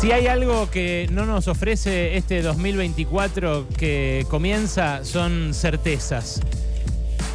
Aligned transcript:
Si 0.00 0.12
hay 0.12 0.28
algo 0.28 0.70
que 0.70 1.08
no 1.10 1.26
nos 1.26 1.48
ofrece 1.48 2.16
este 2.16 2.40
2024 2.40 3.66
que 3.76 4.24
comienza, 4.30 5.04
son 5.04 5.52
certezas. 5.52 6.40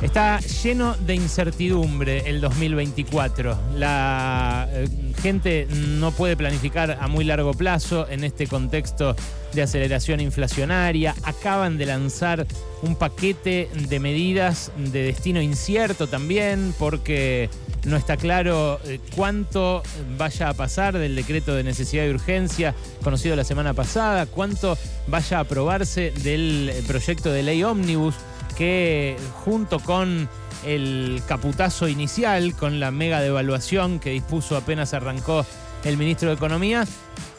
Está 0.02 0.40
lleno 0.40 0.96
de 0.96 1.16
incertidumbre 1.16 2.30
el 2.30 2.40
2024. 2.40 3.58
La 3.76 4.70
eh, 4.72 4.88
gente 5.22 5.68
no 5.70 6.12
puede 6.12 6.38
planificar 6.38 6.98
a 7.02 7.08
muy 7.10 7.26
largo 7.26 7.54
plazo 7.54 8.08
en 8.10 8.24
este 8.24 8.48
contexto 8.48 9.14
de 9.52 9.62
aceleración 9.62 10.22
inflacionaria. 10.22 11.16
Acaban 11.24 11.78
de 11.78 11.86
lanzar 11.86 12.48
un 12.82 12.96
paquete 12.96 13.70
de 13.90 14.00
medidas 14.00 14.72
de 14.78 15.04
destino 15.04 15.42
incierto 15.42 16.08
también 16.08 16.74
porque 16.80 17.50
no 17.86 17.98
está 17.98 18.18
claro 18.18 18.80
eh, 18.86 19.00
cuánto 19.16 19.84
vaya 20.18 20.50
a 20.50 20.54
pasar 20.54 20.98
del 20.98 21.16
decreto 21.16 21.54
de 21.54 21.64
necesidad 21.64 22.06
y 22.06 22.10
urgencia 22.10 22.76
conocido 23.04 23.36
la 23.36 23.44
semana 23.44 23.74
pasada, 23.74 24.26
cuánto 24.26 24.78
vaya 25.08 25.38
a 25.38 25.42
aprobarse 25.42 26.12
del 26.24 26.72
proyecto 26.88 27.32
de 27.32 27.44
ley 27.44 27.64
ómnibus 27.64 28.16
que 28.58 29.18
junto 29.44 29.80
con 29.80 30.30
el 30.66 31.22
caputazo 31.28 31.88
inicial, 31.88 32.56
con 32.56 32.80
la 32.80 32.92
mega 32.92 33.20
devaluación 33.20 34.00
que 34.00 34.12
dispuso 34.12 34.56
apenas 34.56 34.94
arrancó 34.94 35.46
el 35.84 35.98
ministro 35.98 36.30
de 36.30 36.36
Economía, 36.36 36.86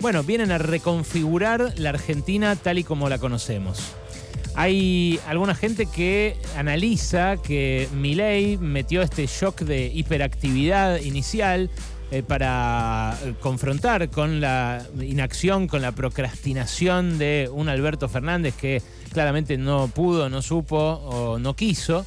bueno, 0.00 0.22
vienen 0.22 0.52
a 0.52 0.58
reconfigurar 0.58 1.72
la 1.76 1.90
Argentina 1.90 2.56
tal 2.56 2.78
y 2.78 2.84
como 2.84 3.08
la 3.08 3.18
conocemos. 3.18 3.78
Hay 4.56 5.18
alguna 5.26 5.54
gente 5.54 5.86
que 5.86 6.36
analiza 6.56 7.36
que 7.38 7.88
Milei 7.92 8.56
metió 8.56 9.02
este 9.02 9.26
shock 9.26 9.62
de 9.62 9.86
hiperactividad 9.86 11.00
inicial 11.00 11.70
eh, 12.12 12.22
para 12.22 13.18
eh, 13.24 13.34
confrontar 13.40 14.10
con 14.10 14.40
la 14.40 14.86
inacción, 15.00 15.66
con 15.66 15.82
la 15.82 15.90
procrastinación 15.90 17.18
de 17.18 17.50
un 17.52 17.68
Alberto 17.68 18.08
Fernández 18.08 18.54
que 18.54 18.80
claramente 19.12 19.58
no 19.58 19.88
pudo, 19.88 20.28
no 20.28 20.40
supo 20.40 20.76
o 20.76 21.40
no 21.40 21.56
quiso, 21.56 22.06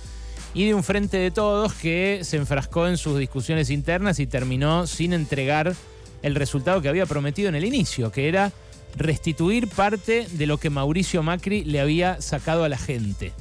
y 0.53 0.67
de 0.67 0.73
un 0.73 0.83
frente 0.83 1.17
de 1.17 1.31
todos 1.31 1.73
que 1.73 2.21
se 2.23 2.37
enfrascó 2.37 2.87
en 2.87 2.95
sus 2.95 3.19
discusiones 3.19 3.69
internas 3.69 4.19
y 4.19 4.27
terminó 4.27 4.87
sin 4.87 5.11
entregar 5.11 5.75
el 6.21 6.35
resultado 6.35 6.81
que 6.81 6.87
había 6.87 7.05
prometido 7.05 7.49
en 7.49 7.55
el 7.55 7.65
inicio, 7.65 8.09
que 8.09 8.29
era 8.29 8.53
restituir 8.95 9.67
parte 9.67 10.27
de 10.31 10.47
lo 10.47 10.57
que 10.57 10.69
Mauricio 10.69 11.23
Macri 11.23 11.63
le 11.63 11.79
había 11.79 12.21
sacado 12.21 12.63
a 12.63 12.69
la 12.69 12.77
gente. 12.77 13.33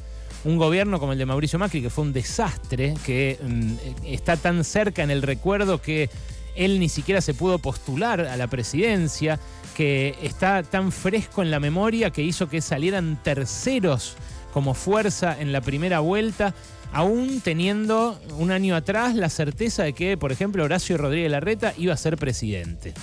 Un 0.45 0.59
gobierno 0.59 1.01
como 1.01 1.13
el 1.13 1.19
de 1.19 1.27
Mauricio 1.27 1.59
Macri, 1.59 1.83
que 1.83 1.91
fue 1.91 2.05
un 2.05 2.13
desastre, 2.13 2.95
que 3.05 3.39
mm, 3.43 3.73
está 4.07 4.37
tan 4.37 4.65
cerca 4.65 5.03
en 5.03 5.11
el 5.11 5.23
recuerdo 5.23 5.81
que 5.81 6.09
él 6.55 6.81
ni 6.81 6.89
siquiera 6.89 7.21
se 7.21 7.35
pudo 7.35 7.59
postular 7.59 8.21
a 8.21 8.37
la 8.37 8.47
presidencia, 8.47 9.39
que 9.77 10.15
está 10.23 10.63
tan 10.63 10.91
fresco 10.91 11.43
en 11.43 11.51
la 11.51 11.61
memoria 11.61 12.11
que 12.11 12.23
hizo 12.23 12.49
que 12.49 12.61
salieran 12.61 13.21
terceros 13.23 14.17
como 14.53 14.73
fuerza 14.73 15.39
en 15.39 15.53
la 15.53 15.61
primera 15.61 16.01
vuelta, 16.01 16.55
aún 16.93 17.43
teniendo 17.43 18.19
un 18.39 18.51
año 18.51 18.75
atrás 18.75 19.15
la 19.15 19.29
certeza 19.29 19.83
de 19.83 19.93
que, 19.93 20.17
por 20.17 20.33
ejemplo, 20.33 20.65
Horacio 20.65 20.97
Rodríguez 20.97 21.31
Larreta 21.31 21.75
iba 21.77 21.93
a 21.93 21.99
ser 21.99 22.17
presidente. 22.17 22.95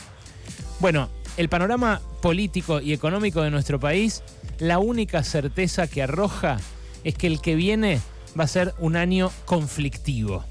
Bueno, 0.79 1.09
el 1.37 1.49
panorama 1.49 2.01
político 2.21 2.79
y 2.81 2.93
económico 2.93 3.41
de 3.41 3.51
nuestro 3.51 3.79
país, 3.79 4.23
la 4.59 4.79
única 4.79 5.23
certeza 5.23 5.87
que 5.87 6.03
arroja 6.03 6.57
es 7.03 7.15
que 7.15 7.27
el 7.27 7.41
que 7.41 7.55
viene 7.55 7.99
va 8.39 8.45
a 8.45 8.47
ser 8.47 8.73
un 8.79 8.95
año 8.95 9.31
conflictivo, 9.45 10.43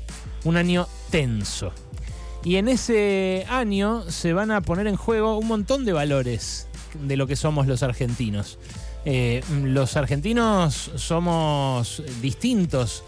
un 0.44 0.56
año 0.56 0.86
tenso. 1.10 1.72
Y 2.44 2.56
en 2.56 2.68
ese 2.68 3.46
año 3.48 4.10
se 4.10 4.32
van 4.32 4.50
a 4.50 4.60
poner 4.60 4.86
en 4.86 4.96
juego 4.96 5.38
un 5.38 5.46
montón 5.46 5.84
de 5.84 5.92
valores 5.92 6.66
de 6.94 7.16
lo 7.16 7.26
que 7.26 7.36
somos 7.36 7.66
los 7.66 7.82
argentinos. 7.82 8.58
Eh, 9.04 9.42
los 9.62 9.96
argentinos 9.96 10.90
somos 10.96 12.02
distintos 12.20 13.04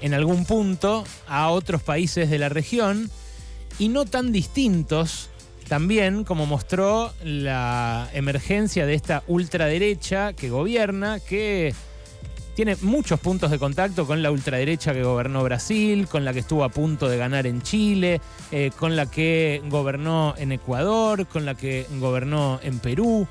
en 0.00 0.14
algún 0.14 0.44
punto 0.44 1.04
a 1.28 1.50
otros 1.50 1.82
países 1.82 2.28
de 2.28 2.38
la 2.38 2.48
región 2.48 3.10
y 3.78 3.88
no 3.88 4.04
tan 4.04 4.32
distintos 4.32 5.30
también 5.68 6.24
como 6.24 6.46
mostró 6.46 7.12
la 7.24 8.08
emergencia 8.12 8.86
de 8.86 8.94
esta 8.94 9.22
ultraderecha 9.26 10.32
que 10.32 10.50
gobierna, 10.50 11.20
que 11.20 11.74
tiene 12.54 12.76
muchos 12.82 13.18
puntos 13.18 13.50
de 13.50 13.58
contacto 13.58 14.06
con 14.06 14.22
la 14.22 14.30
ultraderecha 14.30 14.92
que 14.92 15.02
gobernó 15.02 15.42
Brasil, 15.42 16.06
con 16.06 16.24
la 16.24 16.32
que 16.32 16.40
estuvo 16.40 16.64
a 16.64 16.68
punto 16.68 17.08
de 17.08 17.16
ganar 17.16 17.46
en 17.46 17.62
Chile, 17.62 18.20
eh, 18.50 18.70
con 18.76 18.94
la 18.94 19.10
que 19.10 19.62
gobernó 19.68 20.34
en 20.36 20.52
Ecuador, 20.52 21.26
con 21.26 21.46
la 21.46 21.54
que 21.54 21.86
gobernó 21.98 22.60
en 22.62 22.78
Perú, 22.78 23.26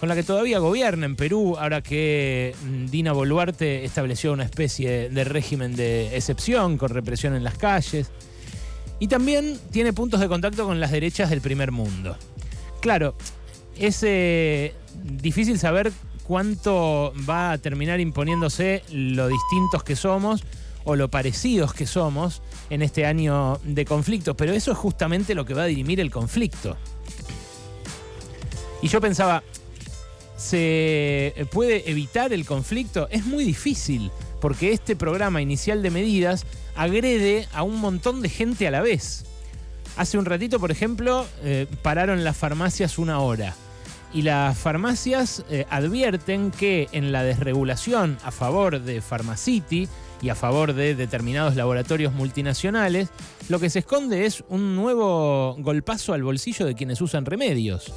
con 0.00 0.08
la 0.08 0.14
que 0.14 0.22
todavía 0.22 0.58
gobierna 0.58 1.06
en 1.06 1.16
Perú, 1.16 1.56
ahora 1.58 1.82
que 1.82 2.54
mm, 2.62 2.86
Dina 2.86 3.12
Boluarte 3.12 3.84
estableció 3.84 4.32
una 4.32 4.44
especie 4.44 5.08
de 5.08 5.24
régimen 5.24 5.74
de 5.74 6.14
excepción 6.16 6.76
con 6.76 6.90
represión 6.90 7.34
en 7.34 7.44
las 7.44 7.56
calles. 7.56 8.10
Y 9.00 9.08
también 9.08 9.58
tiene 9.70 9.92
puntos 9.92 10.20
de 10.20 10.28
contacto 10.28 10.64
con 10.64 10.80
las 10.80 10.90
derechas 10.90 11.30
del 11.30 11.40
primer 11.40 11.70
mundo. 11.72 12.16
Claro, 12.80 13.14
es 13.76 14.02
eh, 14.02 14.74
difícil 15.04 15.58
saber 15.58 15.92
cuánto 16.24 17.12
va 17.28 17.52
a 17.52 17.58
terminar 17.58 18.00
imponiéndose 18.00 18.82
lo 18.90 19.28
distintos 19.28 19.82
que 19.82 19.96
somos 19.96 20.44
o 20.84 20.96
lo 20.96 21.08
parecidos 21.08 21.74
que 21.74 21.86
somos 21.86 22.42
en 22.70 22.82
este 22.82 23.06
año 23.06 23.60
de 23.64 23.84
conflicto, 23.84 24.36
pero 24.36 24.52
eso 24.52 24.72
es 24.72 24.78
justamente 24.78 25.34
lo 25.34 25.44
que 25.44 25.54
va 25.54 25.62
a 25.62 25.66
dirimir 25.66 26.00
el 26.00 26.10
conflicto. 26.10 26.76
Y 28.80 28.88
yo 28.88 29.00
pensaba, 29.00 29.42
¿se 30.36 31.34
puede 31.50 31.90
evitar 31.90 32.32
el 32.32 32.46
conflicto? 32.46 33.08
Es 33.10 33.24
muy 33.24 33.44
difícil, 33.44 34.10
porque 34.40 34.72
este 34.72 34.96
programa 34.96 35.42
inicial 35.42 35.82
de 35.82 35.90
medidas 35.90 36.46
agrede 36.78 37.48
a 37.52 37.64
un 37.64 37.80
montón 37.80 38.22
de 38.22 38.28
gente 38.28 38.66
a 38.68 38.70
la 38.70 38.80
vez. 38.80 39.24
Hace 39.96 40.16
un 40.16 40.24
ratito, 40.24 40.60
por 40.60 40.70
ejemplo, 40.70 41.26
eh, 41.42 41.66
pararon 41.82 42.22
las 42.22 42.36
farmacias 42.36 42.98
una 42.98 43.18
hora 43.18 43.54
y 44.14 44.22
las 44.22 44.56
farmacias 44.56 45.44
eh, 45.50 45.66
advierten 45.70 46.52
que 46.52 46.88
en 46.92 47.10
la 47.10 47.24
desregulación 47.24 48.16
a 48.22 48.30
favor 48.30 48.80
de 48.80 49.02
Pharmacity 49.02 49.88
y 50.22 50.28
a 50.30 50.36
favor 50.36 50.72
de 50.72 50.94
determinados 50.94 51.56
laboratorios 51.56 52.12
multinacionales, 52.12 53.08
lo 53.48 53.58
que 53.58 53.70
se 53.70 53.80
esconde 53.80 54.24
es 54.24 54.44
un 54.48 54.76
nuevo 54.76 55.56
golpazo 55.58 56.14
al 56.14 56.22
bolsillo 56.22 56.64
de 56.64 56.74
quienes 56.74 57.00
usan 57.00 57.26
remedios 57.26 57.92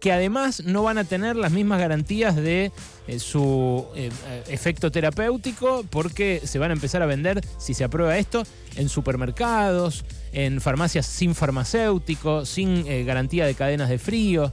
que 0.00 0.12
además 0.12 0.62
no 0.64 0.82
van 0.82 0.98
a 0.98 1.04
tener 1.04 1.36
las 1.36 1.52
mismas 1.52 1.80
garantías 1.80 2.36
de 2.36 2.72
eh, 3.06 3.18
su 3.18 3.86
eh, 3.94 4.10
efecto 4.48 4.90
terapéutico 4.90 5.84
porque 5.90 6.40
se 6.44 6.58
van 6.58 6.70
a 6.70 6.74
empezar 6.74 7.02
a 7.02 7.06
vender, 7.06 7.40
si 7.58 7.74
se 7.74 7.84
aprueba 7.84 8.18
esto, 8.18 8.44
en 8.76 8.88
supermercados, 8.88 10.04
en 10.32 10.60
farmacias 10.60 11.06
sin 11.06 11.34
farmacéutico, 11.34 12.44
sin 12.44 12.84
garantía 13.06 13.46
de 13.46 13.54
cadenas 13.54 13.88
de 13.88 13.98
frío. 13.98 14.52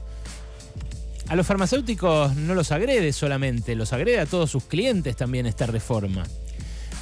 A 1.28 1.36
los 1.36 1.46
farmacéuticos 1.46 2.36
no 2.36 2.54
los 2.54 2.70
agrede 2.70 3.12
solamente, 3.12 3.74
los 3.74 3.92
agrede 3.92 4.20
a 4.20 4.26
todos 4.26 4.50
sus 4.50 4.64
clientes 4.64 5.16
también 5.16 5.46
esta 5.46 5.66
reforma. 5.66 6.24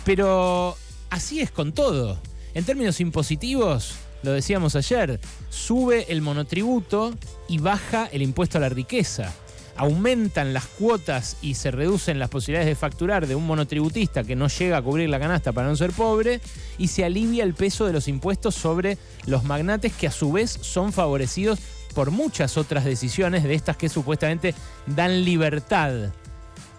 Pero 0.04 0.76
así 1.10 1.40
es 1.40 1.50
con 1.50 1.72
todo. 1.72 2.18
En 2.54 2.64
términos 2.64 3.00
impositivos, 3.00 3.94
lo 4.22 4.32
decíamos 4.32 4.76
ayer, 4.76 5.20
sube 5.50 6.06
el 6.12 6.22
monotributo 6.22 7.12
y 7.48 7.58
baja 7.58 8.08
el 8.12 8.22
impuesto 8.22 8.58
a 8.58 8.60
la 8.60 8.68
riqueza. 8.68 9.32
Aumentan 9.76 10.52
las 10.52 10.66
cuotas 10.66 11.38
y 11.40 11.54
se 11.54 11.70
reducen 11.70 12.18
las 12.18 12.28
posibilidades 12.28 12.68
de 12.68 12.74
facturar 12.74 13.26
de 13.26 13.34
un 13.34 13.46
monotributista 13.46 14.22
que 14.22 14.36
no 14.36 14.48
llega 14.48 14.76
a 14.76 14.82
cubrir 14.82 15.08
la 15.08 15.18
canasta 15.18 15.52
para 15.52 15.68
no 15.68 15.76
ser 15.76 15.92
pobre 15.92 16.40
y 16.76 16.88
se 16.88 17.04
alivia 17.04 17.42
el 17.42 17.54
peso 17.54 17.86
de 17.86 17.92
los 17.92 18.06
impuestos 18.06 18.54
sobre 18.54 18.98
los 19.26 19.44
magnates 19.44 19.92
que 19.94 20.06
a 20.06 20.12
su 20.12 20.30
vez 20.30 20.58
son 20.60 20.92
favorecidos 20.92 21.58
por 21.94 22.10
muchas 22.10 22.56
otras 22.56 22.84
decisiones 22.84 23.44
de 23.44 23.54
estas 23.54 23.76
que 23.76 23.88
supuestamente 23.88 24.54
dan 24.86 25.24
libertad 25.24 26.12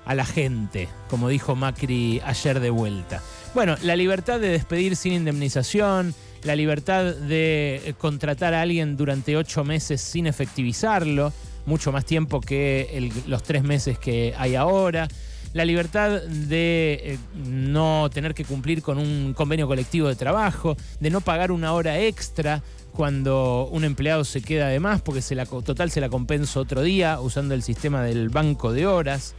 a 0.05 0.15
la 0.15 0.25
gente, 0.25 0.89
como 1.09 1.29
dijo 1.29 1.55
Macri 1.55 2.21
ayer 2.25 2.59
de 2.59 2.69
vuelta. 2.69 3.21
Bueno, 3.53 3.75
la 3.83 3.95
libertad 3.95 4.39
de 4.39 4.49
despedir 4.49 4.95
sin 4.95 5.13
indemnización, 5.13 6.13
la 6.43 6.55
libertad 6.55 7.15
de 7.15 7.95
contratar 7.97 8.53
a 8.53 8.61
alguien 8.61 8.97
durante 8.97 9.37
ocho 9.37 9.63
meses 9.63 10.01
sin 10.01 10.27
efectivizarlo, 10.27 11.31
mucho 11.65 11.91
más 11.91 12.05
tiempo 12.05 12.41
que 12.41 13.09
los 13.27 13.43
tres 13.43 13.63
meses 13.63 13.97
que 13.97 14.33
hay 14.37 14.55
ahora, 14.55 15.07
la 15.53 15.65
libertad 15.65 16.21
de 16.21 16.99
eh, 17.03 17.17
no 17.35 18.09
tener 18.11 18.33
que 18.33 18.43
cumplir 18.43 18.81
con 18.81 18.97
un 18.97 19.33
convenio 19.33 19.67
colectivo 19.67 20.07
de 20.07 20.15
trabajo, 20.15 20.75
de 20.99 21.09
no 21.09 21.21
pagar 21.21 21.51
una 21.51 21.73
hora 21.73 21.99
extra 21.99 22.63
cuando 22.91 23.67
un 23.71 23.83
empleado 23.83 24.23
se 24.23 24.41
queda 24.41 24.67
de 24.67 24.79
más 24.79 25.01
porque 25.01 25.21
se 25.21 25.35
la, 25.35 25.45
total 25.45 25.91
se 25.91 26.01
la 26.01 26.09
compensa 26.09 26.59
otro 26.59 26.81
día 26.81 27.19
usando 27.19 27.53
el 27.53 27.63
sistema 27.63 28.03
del 28.03 28.29
banco 28.29 28.73
de 28.73 28.87
horas. 28.87 29.35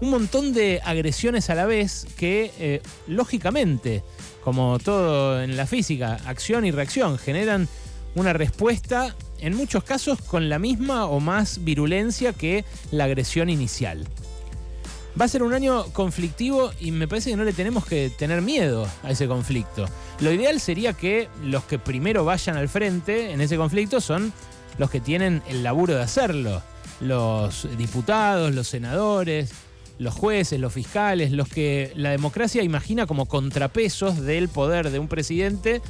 Un 0.00 0.10
montón 0.10 0.52
de 0.52 0.80
agresiones 0.84 1.50
a 1.50 1.56
la 1.56 1.66
vez 1.66 2.06
que, 2.16 2.52
eh, 2.58 2.82
lógicamente, 3.08 4.04
como 4.44 4.78
todo 4.78 5.42
en 5.42 5.56
la 5.56 5.66
física, 5.66 6.18
acción 6.24 6.64
y 6.64 6.70
reacción, 6.70 7.18
generan 7.18 7.68
una 8.14 8.32
respuesta 8.32 9.14
en 9.40 9.56
muchos 9.56 9.82
casos 9.84 10.20
con 10.22 10.48
la 10.48 10.58
misma 10.58 11.06
o 11.06 11.18
más 11.18 11.64
virulencia 11.64 12.32
que 12.32 12.64
la 12.92 13.04
agresión 13.04 13.50
inicial. 13.50 14.06
Va 15.20 15.24
a 15.24 15.28
ser 15.28 15.42
un 15.42 15.52
año 15.52 15.84
conflictivo 15.92 16.70
y 16.78 16.92
me 16.92 17.08
parece 17.08 17.30
que 17.30 17.36
no 17.36 17.42
le 17.42 17.52
tenemos 17.52 17.84
que 17.84 18.10
tener 18.16 18.40
miedo 18.40 18.86
a 19.02 19.10
ese 19.10 19.26
conflicto. 19.26 19.86
Lo 20.20 20.30
ideal 20.30 20.60
sería 20.60 20.92
que 20.92 21.28
los 21.42 21.64
que 21.64 21.80
primero 21.80 22.24
vayan 22.24 22.56
al 22.56 22.68
frente 22.68 23.32
en 23.32 23.40
ese 23.40 23.56
conflicto 23.56 24.00
son 24.00 24.32
los 24.78 24.90
que 24.90 25.00
tienen 25.00 25.42
el 25.48 25.64
laburo 25.64 25.94
de 25.94 26.02
hacerlo. 26.02 26.62
Los 27.00 27.66
diputados, 27.76 28.54
los 28.54 28.68
senadores, 28.68 29.50
los 29.98 30.14
jueces, 30.14 30.60
los 30.60 30.72
fiscales, 30.72 31.32
los 31.32 31.48
que 31.48 31.92
la 31.96 32.10
democracia 32.10 32.62
imagina 32.62 33.06
como 33.06 33.26
contrapesos 33.26 34.20
del 34.20 34.48
poder 34.48 34.90
de 34.90 34.98
un 34.98 35.08
presidente 35.08 35.82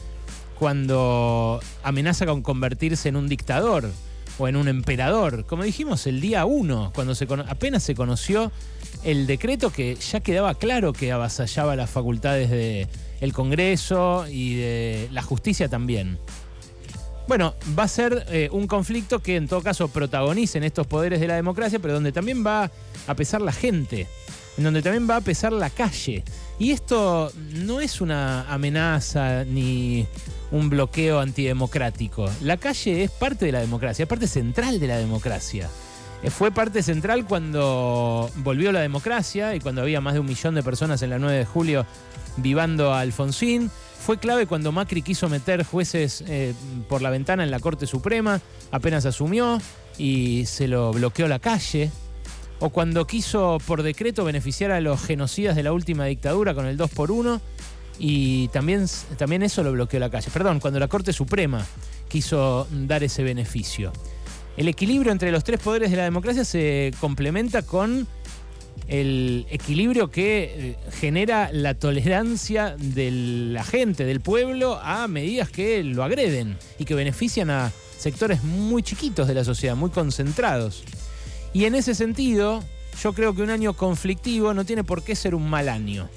cuando 0.58 1.60
amenaza 1.82 2.26
con 2.26 2.42
convertirse 2.42 3.08
en 3.08 3.16
un 3.16 3.28
dictador 3.28 3.90
o 4.38 4.48
en 4.48 4.56
un 4.56 4.68
emperador. 4.68 5.44
Como 5.46 5.62
dijimos 5.62 6.06
el 6.06 6.20
día 6.20 6.44
uno, 6.46 6.90
cuando 6.94 7.14
se 7.14 7.26
apenas 7.48 7.82
se 7.82 7.94
conoció 7.94 8.50
el 9.04 9.26
decreto 9.26 9.70
que 9.70 9.94
ya 9.96 10.20
quedaba 10.20 10.54
claro 10.54 10.92
que 10.92 11.12
avasallaba 11.12 11.76
las 11.76 11.90
facultades 11.90 12.50
del 12.50 13.32
Congreso 13.32 14.26
y 14.28 14.56
de 14.56 15.08
la 15.12 15.22
justicia 15.22 15.68
también. 15.68 16.18
Bueno, 17.28 17.54
va 17.78 17.82
a 17.82 17.88
ser 17.88 18.24
eh, 18.30 18.48
un 18.52 18.66
conflicto 18.66 19.18
que 19.18 19.36
en 19.36 19.46
todo 19.48 19.62
caso 19.62 19.88
protagonicen 19.88 20.64
estos 20.64 20.86
poderes 20.86 21.20
de 21.20 21.26
la 21.26 21.34
democracia, 21.34 21.78
pero 21.78 21.92
donde 21.92 22.10
también 22.10 22.44
va 22.44 22.70
a 23.06 23.14
pesar 23.14 23.42
la 23.42 23.52
gente, 23.52 24.06
en 24.56 24.64
donde 24.64 24.80
también 24.80 25.08
va 25.08 25.16
a 25.16 25.20
pesar 25.20 25.52
la 25.52 25.68
calle. 25.68 26.24
Y 26.58 26.70
esto 26.70 27.30
no 27.52 27.82
es 27.82 28.00
una 28.00 28.50
amenaza 28.50 29.44
ni 29.44 30.06
un 30.50 30.70
bloqueo 30.70 31.20
antidemocrático. 31.20 32.30
La 32.40 32.56
calle 32.56 33.04
es 33.04 33.10
parte 33.10 33.44
de 33.44 33.52
la 33.52 33.60
democracia, 33.60 34.04
es 34.04 34.08
parte 34.08 34.26
central 34.26 34.80
de 34.80 34.86
la 34.86 34.96
democracia. 34.96 35.68
Eh, 36.22 36.30
fue 36.30 36.50
parte 36.50 36.82
central 36.82 37.26
cuando 37.26 38.30
volvió 38.36 38.72
la 38.72 38.80
democracia 38.80 39.54
y 39.54 39.60
cuando 39.60 39.82
había 39.82 40.00
más 40.00 40.14
de 40.14 40.20
un 40.20 40.26
millón 40.26 40.54
de 40.54 40.62
personas 40.62 41.02
en 41.02 41.10
la 41.10 41.18
9 41.18 41.36
de 41.36 41.44
julio 41.44 41.84
vivando 42.38 42.94
a 42.94 43.00
Alfonsín. 43.00 43.70
Fue 44.00 44.18
clave 44.18 44.46
cuando 44.46 44.72
Macri 44.72 45.02
quiso 45.02 45.28
meter 45.28 45.64
jueces 45.64 46.24
eh, 46.26 46.54
por 46.88 47.02
la 47.02 47.10
ventana 47.10 47.44
en 47.44 47.50
la 47.50 47.60
Corte 47.60 47.86
Suprema, 47.86 48.40
apenas 48.70 49.04
asumió 49.04 49.60
y 49.98 50.46
se 50.46 50.68
lo 50.68 50.92
bloqueó 50.92 51.28
la 51.28 51.38
calle. 51.38 51.90
O 52.60 52.70
cuando 52.70 53.06
quiso 53.06 53.58
por 53.66 53.82
decreto 53.82 54.24
beneficiar 54.24 54.72
a 54.72 54.80
los 54.80 55.00
genocidas 55.00 55.54
de 55.54 55.62
la 55.62 55.72
última 55.72 56.06
dictadura 56.06 56.54
con 56.54 56.66
el 56.66 56.76
2 56.76 56.90
por 56.90 57.12
1 57.12 57.40
y 57.98 58.48
también, 58.48 58.86
también 59.16 59.42
eso 59.42 59.62
lo 59.62 59.72
bloqueó 59.72 60.00
la 60.00 60.10
calle. 60.10 60.30
Perdón, 60.32 60.58
cuando 60.58 60.80
la 60.80 60.88
Corte 60.88 61.12
Suprema 61.12 61.64
quiso 62.08 62.66
dar 62.70 63.04
ese 63.04 63.22
beneficio. 63.22 63.92
El 64.56 64.66
equilibrio 64.66 65.12
entre 65.12 65.30
los 65.30 65.44
tres 65.44 65.60
poderes 65.60 65.90
de 65.90 65.96
la 65.96 66.04
democracia 66.04 66.44
se 66.44 66.92
complementa 67.00 67.62
con 67.62 68.08
el 68.88 69.46
equilibrio 69.50 70.10
que 70.10 70.44
eh, 70.44 70.76
genera 70.92 71.50
la 71.52 71.74
tolerancia 71.74 72.74
de 72.78 73.10
la 73.10 73.62
gente, 73.62 74.04
del 74.04 74.20
pueblo, 74.20 74.80
a 74.82 75.06
medidas 75.08 75.50
que 75.50 75.84
lo 75.84 76.02
agreden 76.02 76.56
y 76.78 76.86
que 76.86 76.94
benefician 76.94 77.50
a 77.50 77.70
sectores 77.98 78.42
muy 78.42 78.82
chiquitos 78.82 79.28
de 79.28 79.34
la 79.34 79.44
sociedad, 79.44 79.76
muy 79.76 79.90
concentrados. 79.90 80.84
Y 81.52 81.66
en 81.66 81.74
ese 81.74 81.94
sentido, 81.94 82.64
yo 83.02 83.12
creo 83.12 83.34
que 83.34 83.42
un 83.42 83.50
año 83.50 83.74
conflictivo 83.74 84.54
no 84.54 84.64
tiene 84.64 84.84
por 84.84 85.02
qué 85.02 85.14
ser 85.14 85.34
un 85.34 85.48
mal 85.48 85.68
año. 85.68 86.08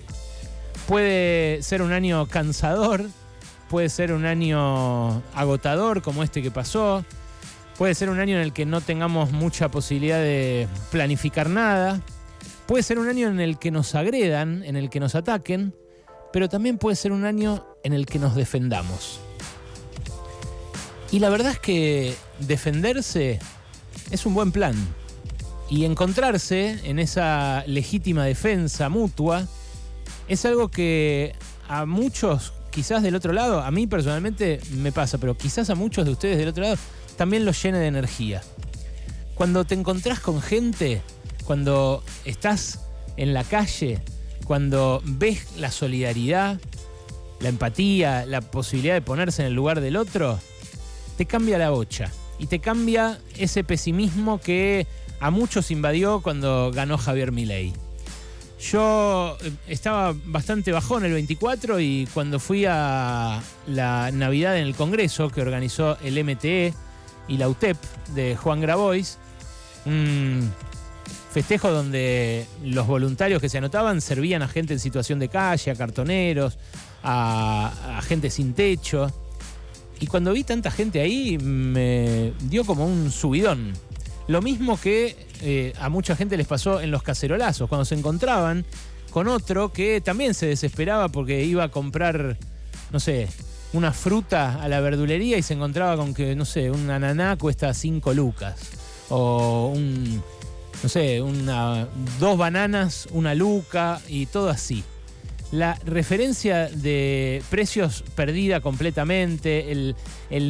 Puede 0.88 1.62
ser 1.63 1.81
un 1.81 1.91
año 1.91 2.25
cansador, 2.27 3.06
puede 3.69 3.89
ser 3.89 4.13
un 4.13 4.25
año 4.25 5.21
agotador 5.33 6.01
como 6.01 6.23
este 6.23 6.41
que 6.41 6.51
pasó, 6.51 7.06
puede 7.77 7.95
ser 7.95 8.09
un 8.09 8.19
año 8.19 8.35
en 8.35 8.41
el 8.41 8.53
que 8.53 8.65
no 8.65 8.79
tengamos 8.79 9.31
mucha 9.31 9.69
posibilidad 9.69 10.19
de 10.19 10.68
planificar 10.91 11.50
nada, 11.50 12.01
puede 12.71 12.83
ser 12.83 13.00
un 13.00 13.09
año 13.09 13.27
en 13.27 13.41
el 13.41 13.59
que 13.59 13.69
nos 13.69 13.95
agredan, 13.95 14.63
en 14.63 14.77
el 14.77 14.89
que 14.89 15.01
nos 15.01 15.13
ataquen, 15.13 15.75
pero 16.31 16.47
también 16.47 16.77
puede 16.77 16.95
ser 16.95 17.12
un 17.12 17.25
año 17.25 17.65
en 17.83 17.91
el 17.91 18.06
que 18.06 18.18
nos 18.18 18.33
defendamos. 18.33 19.19
Y 21.12 21.19
la 21.19 21.27
verdad 21.27 21.51
es 21.51 21.59
que 21.59 22.15
defenderse 22.39 23.39
es 24.09 24.25
un 24.25 24.33
buen 24.33 24.53
plan. 24.53 24.73
Y 25.69 25.83
encontrarse 25.83 26.79
en 26.85 27.00
esa 27.00 27.65
legítima 27.68 28.23
defensa 28.23 28.88
mutua 28.88 29.45
es 30.29 30.45
algo 30.45 30.69
que 30.69 31.35
a 31.68 31.85
muchos, 31.85 32.53
quizás 32.69 33.03
del 33.03 33.15
otro 33.15 33.33
lado, 33.33 33.59
a 33.59 33.69
mí 33.71 33.85
personalmente 33.85 34.62
me 34.77 34.94
pasa, 34.94 35.18
pero 35.18 35.35
quizás 35.35 35.69
a 35.69 35.75
muchos 35.75 36.06
de 36.06 36.12
ustedes 36.12 36.38
del 36.38 36.47
otro 36.47 36.63
lado 36.63 36.77
también 37.18 37.44
los 37.44 37.62
llene 37.62 37.79
de 37.79 37.88
energía. 37.88 38.41
Cuando 39.35 39.65
te 39.65 39.75
encontrás 39.75 40.21
con 40.21 40.41
gente, 40.41 41.01
cuando 41.46 42.04
estás 42.26 42.80
en 43.18 43.34
la 43.34 43.44
calle, 43.44 44.00
cuando 44.46 45.02
ves 45.04 45.48
la 45.58 45.72
solidaridad, 45.72 46.60
la 47.40 47.50
empatía, 47.50 48.26
la 48.26 48.42
posibilidad 48.42 48.94
de 48.94 49.02
ponerse 49.02 49.42
en 49.42 49.48
el 49.48 49.54
lugar 49.54 49.82
del 49.82 49.98
otro, 49.98 50.40
te 51.18 51.26
cambia 51.26 51.58
la 51.58 51.70
bocha 51.70 52.12
y 52.40 52.48
te 52.48 52.60
cambia 52.60 53.20
ese 53.38 53.64
pesimismo 53.64 54.40
que 54.40 54.88
a 55.20 55.30
muchos 55.30 55.72
invadió 55.72 56.22
cuando 56.22 56.72
ganó 56.72 56.98
Javier 56.98 57.32
Milei. 57.32 57.74
Yo 58.60 59.38
eh, 59.42 59.52
estaba 59.68 60.14
bastante 60.26 60.72
bajón 60.72 61.04
el 61.06 61.14
24 61.14 61.80
y 61.80 62.08
cuando 62.14 62.40
fui 62.40 62.66
a 62.66 63.42
la 63.68 64.12
Navidad 64.12 64.58
en 64.58 64.64
el 64.64 64.76
Congreso 64.76 65.30
que 65.30 65.42
organizó 65.42 65.98
el 66.04 66.24
MTE 66.24 66.74
y 67.28 67.38
la 67.38 67.50
UTEP 67.50 67.78
de 68.14 68.36
Juan 68.36 68.62
Grabois, 68.62 69.18
un 69.86 70.52
festejo 71.31 71.72
donde 71.72 72.45
los 72.63 72.86
voluntarios 72.88 73.42
que 73.42 73.50
se 73.50 73.57
anotaban 73.57 74.01
servían 74.01 74.42
a 74.42 74.48
gente 74.48 74.74
en 74.74 74.80
situación 74.80 75.19
de 75.19 75.30
calle, 75.30 75.72
a 75.72 75.75
cartoneros, 75.75 76.57
a, 77.04 78.01
gente 78.04 78.30
sin 78.30 78.54
techo. 78.54 79.12
Y 80.00 80.07
cuando 80.07 80.33
vi 80.33 80.44
tanta 80.44 80.72
gente 80.72 81.00
ahí 81.00 81.38
me 81.38 82.33
dio 82.42 82.66
como 82.66 82.86
un 82.86 83.12
subidón 83.12 83.74
lo 84.28 84.42
mismo 84.42 84.80
que 84.80 85.28
eh, 85.42 85.74
a 85.80 85.89
mucha 85.89 86.16
gente 86.16 86.38
les 86.38 86.48
pasó 86.48 86.80
en 86.80 86.92
los 86.92 87.04
cacerolazos, 87.04 87.68
cuando 87.68 87.86
se 87.86 87.95
encontraban 87.95 88.66
con 89.12 89.28
otro 89.28 89.74
que 89.74 90.00
también 90.00 90.33
se 90.33 90.45
desesperaba 90.45 91.10
porque 91.10 91.44
iba 91.44 91.66
a 91.66 91.69
comprar, 91.69 92.38
no 92.92 93.00
sé, 93.00 93.28
una 93.74 93.92
fruta 93.92 94.61
a 94.61 94.69
la 94.69 94.80
verdulería 94.80 95.38
y 95.38 95.44
se 95.44 95.54
encontraba 95.54 95.97
con 95.97 96.14
que, 96.14 96.35
no 96.35 96.45
sé, 96.45 96.71
un 96.71 96.90
ananá 96.90 97.38
cuesta 97.38 97.73
5 97.73 98.14
lucas. 98.14 98.56
O 99.09 99.73
un, 99.76 100.23
no 100.83 100.90
sé, 100.90 101.21
una, 101.21 101.88
dos 102.19 102.38
bananas, 102.38 103.07
una 103.11 103.35
luca 103.35 104.02
y 104.07 104.26
todo 104.26 104.50
así 104.50 104.83
la 105.52 105.78
referencia 105.85 106.69
de 106.69 107.44
precios 107.50 108.04
perdida 108.16 108.61
completamente, 108.61 109.71
el, 109.71 109.95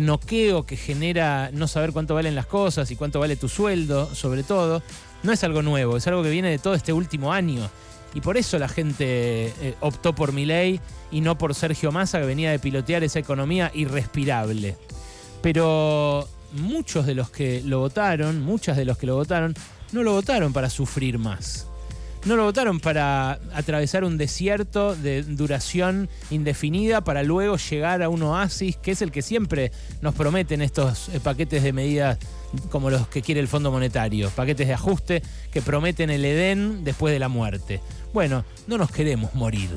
noqueo 0.06 0.66
que 0.66 0.78
genera 0.78 1.50
no 1.52 1.68
saber 1.68 1.92
cuánto 1.92 2.14
valen 2.14 2.36
las 2.36 2.46
cosas 2.46 2.92
y 2.92 2.96
cuánto 2.96 3.20
vale 3.20 3.36
tu 3.36 3.50
sueldo, 3.50 4.14
sobre 4.14 4.44
todo, 4.44 4.84
no 5.24 5.32
es 5.32 5.44
algo 5.44 5.64
nuevo, 5.64 5.98
es 5.98 6.06
algo 6.08 6.22
que 6.22 6.30
viene 6.30 6.52
de 6.52 6.60
todo 6.60 6.76
este 6.76 6.94
último 6.94 7.34
año. 7.34 7.68
Y 8.14 8.22
por 8.22 8.38
eso 8.38 8.60
la 8.60 8.68
gente 8.68 9.54
eh, 9.62 9.76
optó 9.80 10.14
por 10.14 10.34
Milei 10.34 10.80
y 11.12 11.22
no 11.22 11.38
por 11.38 11.56
Sergio 11.56 11.92
Massa, 11.92 12.20
que 12.20 12.26
venía 12.26 12.52
de 12.52 12.60
pilotear 12.60 13.04
esa 13.04 13.20
economía 13.20 13.72
irrespirable. 13.74 14.78
Pero 15.42 16.28
muchos 16.52 17.08
de 17.08 17.16
los 17.16 17.32
que 17.32 17.62
lo 17.64 17.80
votaron, 17.80 18.42
muchas 18.42 18.78
de 18.78 18.86
los 18.86 18.98
que 18.98 19.08
lo 19.08 19.16
votaron, 19.16 19.56
no 19.92 20.04
lo 20.04 20.14
votaron 20.14 20.54
para 20.54 20.70
sufrir 20.70 21.18
más 21.18 21.68
no 22.26 22.36
lo 22.36 22.44
votaron 22.44 22.80
para 22.80 23.40
atravesar 23.54 24.04
un 24.04 24.18
desierto 24.18 24.96
de 24.96 25.24
duración 25.24 26.08
indefinida 26.30 27.02
para 27.02 27.24
luego 27.24 27.58
llegar 27.58 28.04
a 28.04 28.10
un 28.10 28.22
oasis, 28.22 28.78
que 28.78 28.92
es 28.92 29.02
el 29.02 29.12
que 29.12 29.22
siempre 29.22 29.72
nos 30.02 30.14
prometen 30.14 30.62
estos 30.62 31.10
eh, 31.10 31.20
paquetes 31.20 31.64
de 31.64 31.74
medidas 31.74 32.20
como 32.70 32.90
los 32.90 33.08
que 33.08 33.22
quiere 33.22 33.42
el 33.42 33.48
Fondo 33.48 33.72
Monetario, 33.72 34.30
paquetes 34.30 34.68
de 34.68 34.74
ajuste 34.74 35.24
que 35.52 35.62
prometen 35.62 36.10
el 36.10 36.24
Edén 36.24 36.84
después 36.84 37.14
de 37.14 37.20
la 37.20 37.30
muerte. 37.30 37.80
Bueno, 38.14 38.46
no 38.68 38.78
nos 38.78 38.92
queremos 38.92 39.34
morir. 39.34 39.70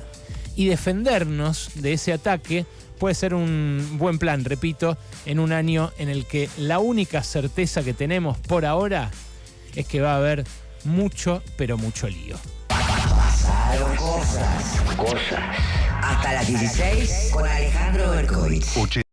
Y 0.56 0.66
defendernos 0.66 1.70
de 1.76 1.94
ese 1.94 2.12
ataque 2.12 2.66
puede 2.98 3.14
ser 3.14 3.32
un 3.34 3.96
buen 3.98 4.18
plan, 4.18 4.44
repito, 4.44 4.98
en 5.24 5.38
un 5.38 5.52
año 5.52 5.92
en 5.98 6.08
el 6.08 6.26
que 6.26 6.48
la 6.58 6.78
única 6.78 7.22
certeza 7.22 7.82
que 7.82 7.94
tenemos 7.94 8.38
por 8.38 8.66
ahora 8.66 9.10
es 9.76 9.86
que 9.86 10.00
va 10.00 10.14
a 10.14 10.16
haber 10.16 10.44
mucho, 10.84 11.42
pero 11.56 11.76
mucho 11.76 12.08
lío. 12.08 12.36
Pasaron 12.68 13.96
cosas. 13.96 14.80
Cosas. 14.96 15.40
Hasta 16.02 16.32
las 16.34 16.46
16 16.46 17.30
con 17.32 17.46
Alejandro 17.46 18.10
Berkovich. 18.10 19.03